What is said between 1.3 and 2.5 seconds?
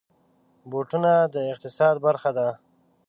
د اقتصاد برخه ده.